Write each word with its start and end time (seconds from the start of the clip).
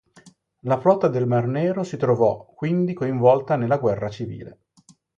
La 0.71 0.77
Flotta 0.79 1.09
del 1.09 1.27
Mar 1.27 1.45
Nero 1.45 1.83
si 1.83 1.95
trovò 1.95 2.43
quindi 2.55 2.95
coinvolta 2.95 3.55
nella 3.55 3.77
guerra 3.77 4.09
civile. 4.09 4.61